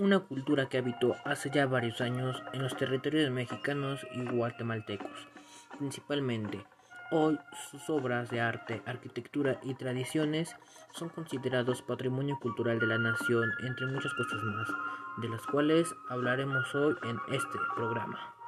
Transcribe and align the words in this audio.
una 0.00 0.20
cultura 0.20 0.66
que 0.70 0.78
habitó 0.78 1.14
hace 1.26 1.50
ya 1.50 1.66
varios 1.66 2.00
años 2.00 2.42
en 2.54 2.62
los 2.62 2.74
territorios 2.74 3.30
mexicanos 3.30 4.00
y 4.14 4.24
guatemaltecos, 4.24 5.28
principalmente. 5.78 6.64
Hoy 7.10 7.38
sus 7.70 7.90
obras 7.90 8.30
de 8.30 8.40
arte, 8.40 8.80
arquitectura 8.86 9.60
y 9.62 9.74
tradiciones 9.74 10.56
son 10.92 11.10
considerados 11.10 11.82
patrimonio 11.82 12.38
cultural 12.40 12.78
de 12.78 12.86
la 12.86 12.96
nación, 12.96 13.50
entre 13.62 13.86
muchas 13.88 14.14
cosas 14.14 14.42
más, 14.42 14.68
de 15.18 15.28
las 15.28 15.42
cuales 15.42 15.94
hablaremos 16.08 16.74
hoy 16.74 16.94
en 17.02 17.18
este 17.34 17.58
programa. 17.76 18.39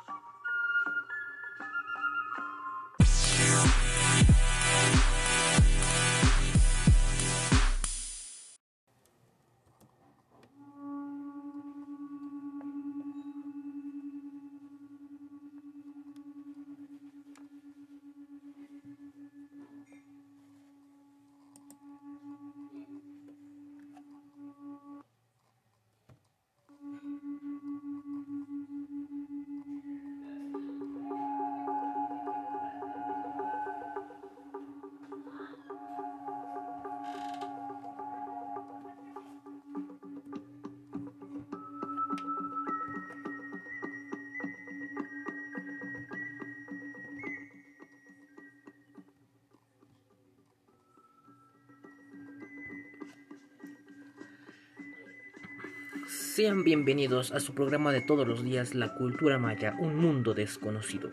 Sean 56.12 56.62
bienvenidos 56.62 57.32
a 57.32 57.40
su 57.40 57.54
programa 57.54 57.90
de 57.90 58.02
todos 58.02 58.28
los 58.28 58.44
días, 58.44 58.74
La 58.74 58.94
Cultura 58.94 59.38
Maya, 59.38 59.74
un 59.78 59.96
mundo 59.96 60.34
desconocido. 60.34 61.10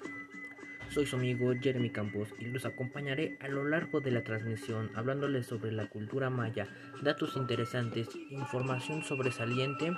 Soy 0.89 1.05
su 1.05 1.15
amigo 1.15 1.53
Jeremy 1.59 1.89
Campos 1.89 2.27
y 2.37 2.45
los 2.45 2.65
acompañaré 2.65 3.37
a 3.39 3.47
lo 3.47 3.63
largo 3.63 4.01
de 4.01 4.11
la 4.11 4.25
transmisión 4.25 4.91
hablándoles 4.95 5.47
sobre 5.47 5.71
la 5.71 5.87
cultura 5.87 6.29
maya, 6.29 6.67
datos 7.01 7.37
interesantes, 7.37 8.09
información 8.29 9.01
sobresaliente, 9.03 9.93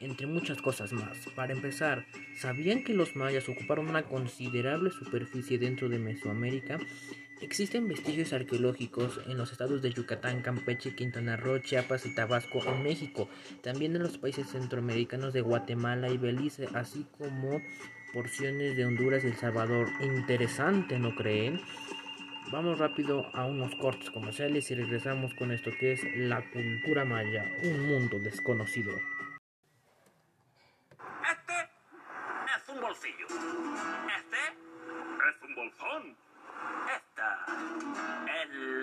entre 0.00 0.26
muchas 0.26 0.60
cosas 0.60 0.92
más. 0.92 1.18
Para 1.36 1.52
empezar, 1.52 2.04
¿sabían 2.36 2.82
que 2.82 2.94
los 2.94 3.14
mayas 3.14 3.48
ocuparon 3.48 3.88
una 3.88 4.02
considerable 4.02 4.90
superficie 4.90 5.58
dentro 5.58 5.88
de 5.88 6.00
Mesoamérica 6.00 6.80
Existen 7.42 7.88
vestigios 7.88 8.32
arqueológicos 8.32 9.20
en 9.26 9.36
los 9.36 9.50
estados 9.50 9.82
de 9.82 9.92
Yucatán, 9.92 10.42
Campeche, 10.42 10.94
Quintana 10.94 11.36
Roo, 11.36 11.58
Chiapas 11.58 12.06
y 12.06 12.14
Tabasco 12.14 12.62
en 12.64 12.84
México, 12.84 13.28
también 13.62 13.96
en 13.96 14.04
los 14.04 14.16
países 14.16 14.48
centroamericanos 14.48 15.32
de 15.32 15.40
Guatemala 15.40 16.08
y 16.08 16.18
Belice, 16.18 16.68
así 16.72 17.04
como 17.18 17.60
porciones 18.14 18.76
de 18.76 18.86
Honduras 18.86 19.24
y 19.24 19.26
El 19.26 19.36
Salvador. 19.36 19.88
Interesante, 20.00 21.00
¿no 21.00 21.16
creen? 21.16 21.60
Vamos 22.52 22.78
rápido 22.78 23.26
a 23.34 23.44
unos 23.44 23.74
cortes 23.74 24.08
comerciales 24.10 24.70
y 24.70 24.76
regresamos 24.76 25.34
con 25.34 25.50
esto 25.50 25.72
que 25.80 25.92
es 25.92 26.04
la 26.16 26.48
cultura 26.52 27.04
maya, 27.04 27.44
un 27.64 27.88
mundo 27.88 28.20
desconocido. 28.20 28.92
Este 31.28 31.54
es 32.56 32.68
un 32.68 32.80
bolsillo. 32.80 33.26
Este 34.16 34.36
es 35.28 35.42
un 35.42 35.54
bolsón. 35.56 36.31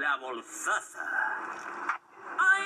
La 0.09 0.15
bolsaza. 0.15 1.05
¡Ay! 2.39 2.65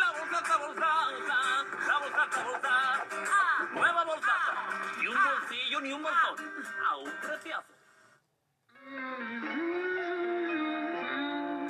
La 0.00 0.10
bolsaza, 0.10 0.56
bolsaza. 0.58 1.38
La 1.86 1.98
bolsaza, 2.00 2.42
bolsaza. 2.42 3.04
¡Ah! 3.30 3.62
Nueva 3.72 4.04
bolsaza. 4.04 4.54
Ni 4.98 5.06
un 5.06 5.14
bolsillo 5.14 5.80
ni 5.82 5.92
un 5.92 6.02
bolsón. 6.02 6.36
A 6.84 6.96
un 6.96 7.12
preciazo. 7.22 7.72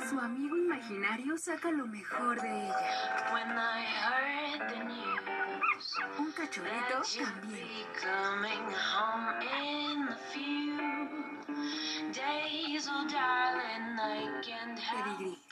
Su 0.09 0.19
amigo 0.19 0.57
imaginario 0.57 1.37
saca 1.37 1.69
lo 1.69 1.85
mejor 1.85 2.41
de 2.41 2.49
ella. 2.49 3.29
When 3.31 3.59
I 3.59 3.85
heard 3.85 4.69
the 4.71 4.79
news 4.85 5.99
Un 6.17 6.31
cachorrito 6.31 7.03
también. 8.01 8.65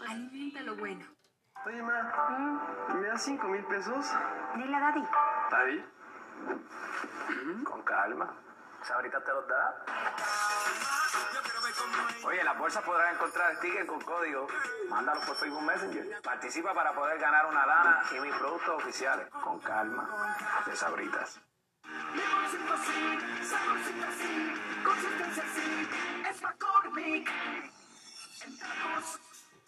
Alimenta 0.07 0.61
lo 0.61 0.75
bueno. 0.75 1.05
Oye, 1.65 1.81
ma, 1.81 2.95
¿me 2.95 3.07
das 3.07 3.23
cinco 3.23 3.47
mil 3.47 3.63
pesos? 3.65 4.05
Dile 4.55 4.75
a 4.75 4.79
Daddy. 4.79 5.03
¿David? 5.51 5.81
Con 7.63 7.81
calma. 7.83 8.33
¿Esa 8.81 8.95
ahorita 8.95 9.23
te 9.23 9.31
los 9.33 9.47
da? 9.47 9.85
Oye, 12.23 12.39
en 12.39 12.45
la 12.45 12.53
bolsa 12.53 12.81
podrás 12.81 13.13
encontrar 13.13 13.55
stickers 13.57 13.87
con 13.87 14.01
código. 14.01 14.47
Mándalo 14.89 15.19
por 15.21 15.35
Facebook 15.35 15.63
Messenger. 15.63 16.21
Participa 16.21 16.73
para 16.73 16.93
poder 16.93 17.19
ganar 17.19 17.47
una 17.47 17.65
lana 17.65 18.03
y 18.15 18.19
mis 18.19 18.33
productos 18.35 18.83
oficiales. 18.83 19.29
Con 19.29 19.59
calma. 19.59 20.35
De 20.65 20.75
sabritas. 20.75 21.41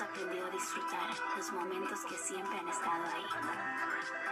hemos 0.00 0.02
aprendido 0.02 0.46
a 0.46 0.50
disfrutar 0.50 1.10
los 1.36 1.52
momentos 1.52 2.00
que 2.08 2.16
siempre 2.16 2.58
han 2.58 2.68
estado 2.68 3.04
ahí. 3.04 3.24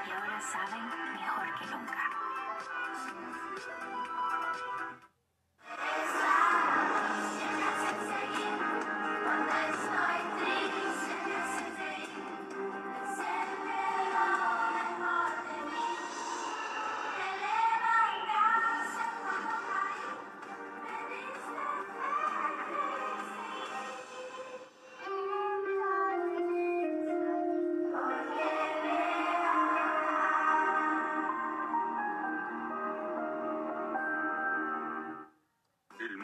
Y 0.06 0.10
ahora 0.10 0.40
saben 0.40 0.84
mejor 1.14 1.58
que 1.58 1.66
nunca. 1.66 2.08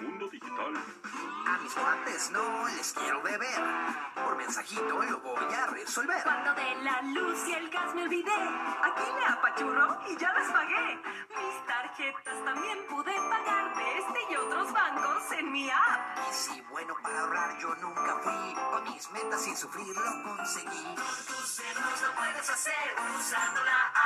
Mundo 0.04 0.28
digital. 0.28 0.74
A 1.46 1.58
mis 1.58 1.72
cuates 1.74 2.30
no 2.30 2.68
les 2.76 2.92
quiero 2.92 3.22
beber. 3.22 3.60
Por 4.14 4.36
mensajito 4.36 5.02
lo 5.02 5.20
voy 5.20 5.54
a 5.54 5.66
resolver. 5.66 6.22
Cuando 6.22 6.54
de 6.54 6.74
la 6.82 7.02
luz 7.02 7.48
y 7.48 7.52
el 7.54 7.68
gas 7.70 7.94
me 7.94 8.02
olvidé, 8.02 8.32
aquí 8.82 9.06
me 9.16 9.26
apachurro 9.26 10.00
y 10.08 10.16
ya 10.16 10.32
las 10.32 10.50
pagué. 10.50 11.00
Mis 11.36 11.66
tarjetas 11.66 12.44
también 12.44 12.78
pude 12.88 13.12
pagar 13.12 13.76
de 13.76 13.98
este 13.98 14.32
y 14.32 14.36
otros 14.36 14.72
bancos 14.72 15.32
en 15.32 15.52
mi 15.52 15.70
app. 15.70 16.18
Y 16.30 16.32
si 16.32 16.60
bueno 16.62 16.94
para 17.02 17.20
ahorrar 17.20 17.58
yo 17.58 17.74
nunca 17.76 18.18
fui. 18.22 18.54
Con 18.54 18.84
mis 18.92 19.10
metas 19.10 19.42
sin 19.42 19.56
sufrir 19.56 19.94
lo 19.96 20.22
conseguí. 20.22 20.94
Tus 21.26 21.56
ceros 21.56 22.02
lo 22.02 22.14
puedes 22.14 22.50
hacer 22.50 22.94
usando 23.18 23.64
la 23.64 23.86
app 23.88 24.03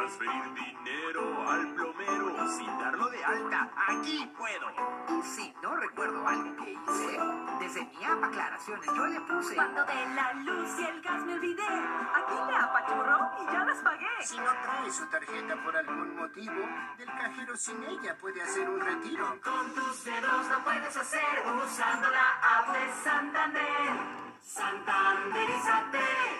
Transferir 0.00 0.48
dinero 0.54 1.50
al 1.50 1.74
plomero 1.74 2.48
sin 2.48 2.78
darlo 2.78 3.10
de 3.10 3.22
alta. 3.22 3.70
Aquí 3.86 4.26
puedo. 4.34 4.70
Y 5.10 5.22
si 5.22 5.54
no 5.62 5.76
recuerdo 5.76 6.26
algo 6.26 6.56
que 6.56 6.70
hice, 6.70 7.20
desde 7.60 7.84
mi 7.84 8.02
app 8.06 8.24
aclaraciones 8.24 8.86
yo 8.86 9.06
le 9.06 9.20
puse... 9.20 9.54
Cuando 9.54 9.84
de 9.84 10.06
la 10.14 10.32
luz 10.32 10.70
y 10.78 10.84
el 10.84 11.02
gas 11.02 11.22
me 11.26 11.34
olvidé, 11.34 11.62
aquí 11.62 12.34
le 12.48 12.56
apachurro 12.56 13.30
y 13.42 13.44
ya 13.52 13.62
las 13.66 13.76
pagué. 13.80 14.06
Si 14.22 14.38
no 14.38 14.50
trae 14.62 14.90
su 14.90 15.06
tarjeta 15.10 15.62
por 15.62 15.76
algún 15.76 16.16
motivo, 16.16 16.66
del 16.96 17.08
cajero 17.08 17.54
sin 17.58 17.84
ella 17.84 18.16
puede 18.16 18.40
hacer 18.40 18.70
un 18.70 18.80
retiro. 18.80 19.38
Con 19.44 19.74
tus 19.74 20.02
dedos 20.02 20.48
lo 20.48 20.64
puedes 20.64 20.96
hacer 20.96 21.44
usando 21.62 22.08
la 22.08 22.58
app 22.58 22.72
de 22.72 22.90
Santander. 23.04 24.20
Santanderizate. 24.40 26.39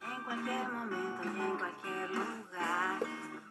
En 0.00 0.24
cualquier 0.24 0.72
momento 0.72 1.24
y 1.24 1.40
en 1.40 1.58
cualquier 1.58 2.10
lugar, 2.10 3.00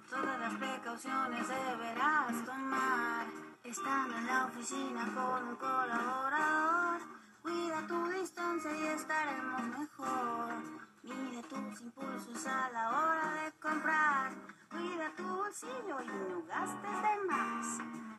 todas 0.10 0.40
las 0.40 0.54
precauciones 0.56 1.48
deberás 1.48 2.46
tomar. 2.46 3.28
Estando 3.64 4.18
en 4.18 4.26
la 4.26 4.46
oficina 4.46 5.06
con 5.14 5.48
un 5.50 5.56
colaborador, 5.58 7.02
cuida 7.44 7.86
tu 7.88 8.08
distancia 8.10 8.72
y 8.76 8.88
estaremos 8.88 9.64
mejor. 9.64 10.54
Mide 11.04 11.44
tus 11.44 11.82
impulsos 11.82 12.48
a 12.48 12.70
la 12.72 12.90
hora 12.90 13.44
de 13.44 13.52
comprar. 13.60 14.32
Cuida 14.72 15.12
tu 15.16 15.28
bolsillo 15.28 16.02
y 16.02 16.08
no 16.08 16.44
gastes 16.48 17.02
de 17.04 17.28
más. 17.28 17.78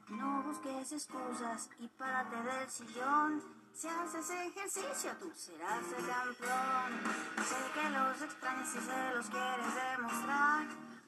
No 0.09 0.43
busques 0.43 0.93
excusas 0.93 1.69
y 1.81 1.89
párate 1.89 2.37
del 2.37 2.71
sillón. 2.71 3.60
Si 3.81 3.89
haces 3.89 4.29
ejercicio, 4.29 5.11
tú 5.19 5.33
serás 5.35 5.87
el 5.97 6.07
campeón. 6.07 7.01
Sé 7.49 7.57
que 7.73 7.89
los 7.89 8.21
extrañas 8.21 8.69
y 8.75 8.79
se 8.79 9.15
los 9.15 9.27
quieres 9.31 9.75
demostrar. 9.75 10.67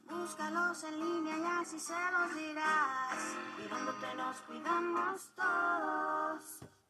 Búscalos 0.09 0.85
en 0.85 0.99
línea 0.99 1.37
y 1.37 1.61
así 1.61 1.79
se 1.79 1.93
los 1.93 2.35
dirás. 2.35 3.19
Cuidándote 3.57 4.15
nos 4.15 4.37
cuidamos 4.39 5.31
todos. 5.37 6.82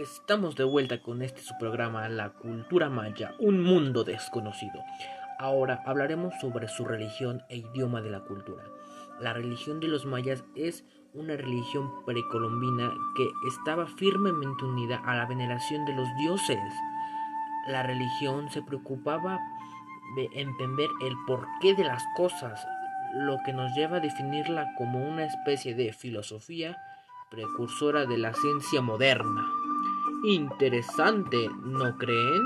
'Estamos 0.00 0.56
de 0.56 0.64
vuelta 0.64 1.02
con 1.02 1.20
este 1.20 1.42
su 1.42 1.52
programa 1.58 2.08
La 2.08 2.30
cultura 2.30 2.88
maya, 2.88 3.34
un 3.38 3.62
mundo 3.62 4.02
desconocido'. 4.02 4.82
Ahora 5.38 5.82
hablaremos 5.84 6.32
sobre 6.40 6.68
su 6.68 6.86
religión 6.86 7.42
e 7.50 7.58
idioma 7.58 8.00
de 8.00 8.08
la 8.08 8.20
cultura. 8.20 8.64
La 9.20 9.34
religión 9.34 9.78
de 9.78 9.88
los 9.88 10.06
mayas 10.06 10.42
es 10.54 10.86
una 11.12 11.36
religión 11.36 12.02
precolombina 12.06 12.94
que 13.14 13.28
estaba 13.46 13.86
firmemente 13.86 14.64
unida 14.64 15.02
a 15.04 15.16
la 15.16 15.26
veneración 15.26 15.84
de 15.84 15.94
los 15.94 16.08
dioses. 16.16 16.72
La 17.66 17.82
religión 17.82 18.50
se 18.50 18.62
preocupaba 18.62 19.38
de 20.16 20.30
entender 20.32 20.88
el 21.02 21.12
porqué 21.26 21.74
de 21.74 21.84
las 21.84 22.02
cosas, 22.16 22.66
lo 23.12 23.36
que 23.44 23.52
nos 23.52 23.70
lleva 23.74 23.98
a 23.98 24.00
definirla 24.00 24.72
como 24.78 25.06
una 25.06 25.26
especie 25.26 25.74
de 25.74 25.92
filosofía 25.92 26.78
precursora 27.30 28.06
de 28.06 28.16
la 28.16 28.32
ciencia 28.32 28.80
moderna. 28.80 29.59
Interesante, 30.22 31.48
¿no 31.64 31.96
creen? 31.96 32.42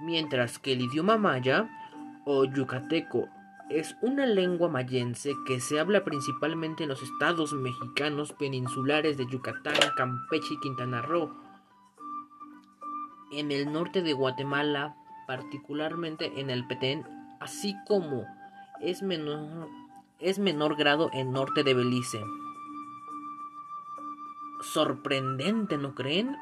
Mientras 0.00 0.58
que 0.58 0.72
el 0.72 0.82
idioma 0.82 1.16
maya 1.16 1.70
o 2.26 2.44
yucateco 2.44 3.28
es 3.70 3.96
una 4.02 4.26
lengua 4.26 4.68
mayense 4.68 5.34
que 5.46 5.60
se 5.60 5.78
habla 5.78 6.04
principalmente 6.04 6.82
en 6.82 6.88
los 6.88 7.00
estados 7.00 7.52
mexicanos 7.52 8.32
peninsulares 8.32 9.16
de 9.16 9.26
Yucatán, 9.26 9.74
Campeche 9.96 10.54
y 10.54 10.60
Quintana 10.60 11.00
Roo. 11.00 11.32
En 13.32 13.52
el 13.52 13.72
norte 13.72 14.02
de 14.02 14.14
Guatemala, 14.14 14.96
particularmente 15.28 16.40
en 16.40 16.50
el 16.50 16.66
Petén, 16.66 17.04
así 17.40 17.76
como 17.86 18.26
es 18.80 19.02
menor, 19.02 19.68
es 20.18 20.40
menor 20.40 20.74
grado 20.76 21.08
en 21.12 21.32
norte 21.32 21.62
de 21.62 21.72
Belice 21.72 22.20
sorprendente, 24.72 25.78
¿no 25.78 25.94
creen? 25.94 26.36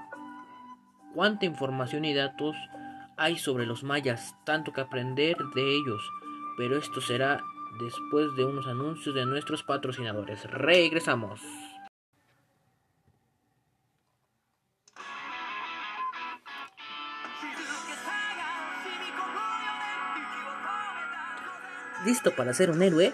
Cuánta 1.15 1.47
información 1.47 2.05
y 2.05 2.15
datos 2.15 2.57
hay 3.17 3.39
sobre 3.39 3.67
los 3.67 3.85
mayas, 3.85 4.35
tanto 4.45 4.73
que 4.73 4.81
aprender 4.81 5.37
de 5.55 5.77
ellos, 5.77 6.03
pero 6.57 6.79
esto 6.79 7.01
será 7.01 7.43
después 7.81 8.35
de 8.37 8.45
unos 8.45 8.67
anuncios 8.67 9.15
de 9.15 9.27
nuestros 9.27 9.63
patrocinadores. 9.63 10.45
Regresamos. 10.51 11.41
¿Listo 22.05 22.35
para 22.35 22.53
ser 22.53 22.71
un 22.71 22.83
héroe? 22.83 23.13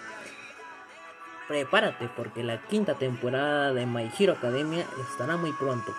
Prepárate 1.49 2.09
porque 2.09 2.45
la 2.45 2.61
quinta 2.61 2.95
temporada 2.95 3.73
de 3.73 3.87
My 3.87 4.13
Hero 4.19 4.35
Academia 4.35 4.87
estará 5.01 5.39
muy 5.39 5.51
pronto. 5.55 5.95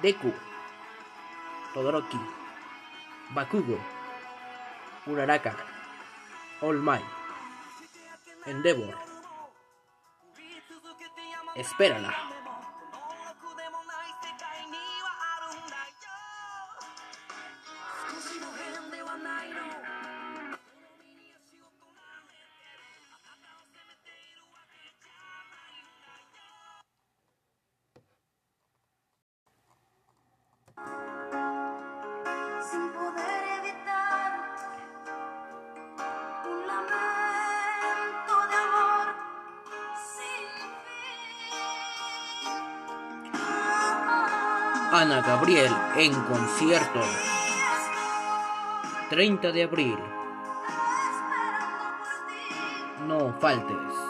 Deku, 0.00 0.32
Todoroki, 1.74 2.18
Bakugo, 3.34 3.78
Uraraka, 5.06 5.54
All 6.62 6.78
Might, 6.78 7.04
Endeavor. 8.46 8.96
Espérala. 11.54 12.39
Ana 45.00 45.22
Gabriel 45.22 45.72
en 45.96 46.12
concierto. 46.12 47.00
30 49.08 49.50
de 49.50 49.62
abril. 49.62 49.98
No 53.08 53.32
faltes. 53.40 54.09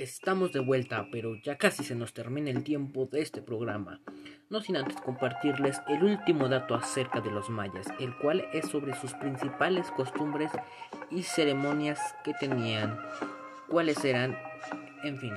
Estamos 0.00 0.50
de 0.52 0.60
vuelta, 0.60 1.08
pero 1.12 1.34
ya 1.34 1.58
casi 1.58 1.84
se 1.84 1.94
nos 1.94 2.14
termina 2.14 2.48
el 2.48 2.64
tiempo 2.64 3.04
de 3.12 3.20
este 3.20 3.42
programa. 3.42 4.00
No 4.48 4.62
sin 4.62 4.78
antes 4.78 4.96
compartirles 4.96 5.82
el 5.88 6.02
último 6.02 6.48
dato 6.48 6.74
acerca 6.74 7.20
de 7.20 7.30
los 7.30 7.50
mayas, 7.50 7.86
el 7.98 8.16
cual 8.16 8.48
es 8.54 8.66
sobre 8.70 8.94
sus 8.94 9.12
principales 9.12 9.90
costumbres 9.90 10.52
y 11.10 11.22
ceremonias 11.22 12.00
que 12.24 12.32
tenían, 12.32 12.98
cuáles 13.68 14.02
eran, 14.02 14.38
en 15.04 15.18
fin, 15.18 15.34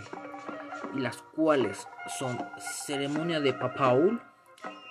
y 0.96 1.00
las 1.02 1.18
cuales 1.36 1.86
son 2.18 2.40
ceremonia 2.58 3.42
de 3.42 3.52
Papaul, 3.52 4.22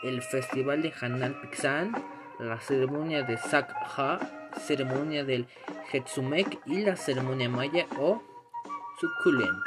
el 0.02 0.20
festival 0.20 0.82
de 0.82 0.92
Hanal 1.00 1.40
Pixan, 1.40 1.94
la 2.38 2.60
ceremonia 2.60 3.22
de 3.22 3.38
Sakha, 3.38 4.18
ceremonia 4.58 5.24
del 5.24 5.46
Hetsumek 5.90 6.60
y 6.66 6.82
la 6.82 6.96
ceremonia 6.96 7.48
maya 7.48 7.86
o 7.98 8.22
suculent. 9.00 9.62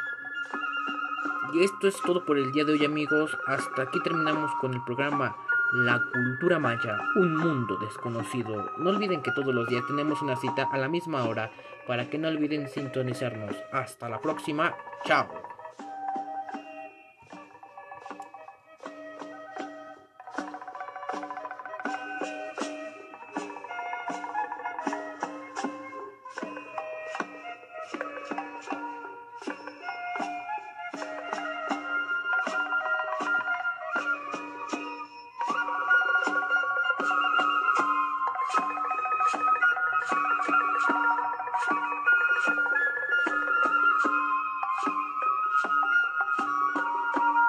Y 1.53 1.63
esto 1.63 1.87
es 1.87 1.95
todo 2.01 2.25
por 2.25 2.37
el 2.37 2.51
día 2.51 2.65
de 2.65 2.73
hoy 2.73 2.85
amigos. 2.85 3.37
Hasta 3.47 3.83
aquí 3.83 3.99
terminamos 4.03 4.51
con 4.59 4.73
el 4.73 4.83
programa 4.83 5.35
La 5.73 6.01
Cultura 6.11 6.59
Maya, 6.59 6.97
un 7.15 7.35
mundo 7.35 7.77
desconocido. 7.77 8.71
No 8.77 8.89
olviden 8.89 9.21
que 9.21 9.31
todos 9.31 9.53
los 9.53 9.67
días 9.67 9.85
tenemos 9.87 10.21
una 10.21 10.35
cita 10.35 10.67
a 10.71 10.77
la 10.77 10.89
misma 10.89 11.23
hora 11.23 11.51
para 11.87 12.09
que 12.09 12.17
no 12.17 12.27
olviden 12.27 12.67
sintonizarnos. 12.67 13.55
Hasta 13.71 14.09
la 14.09 14.19
próxima. 14.19 14.75
Chao. 15.05 15.44